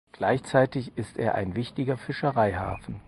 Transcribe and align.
Gleichzeitig 0.13 0.97
ist 0.97 1.19
er 1.19 1.35
ein 1.35 1.53
wichtiger 1.55 1.95
Fischereihafen. 1.95 2.99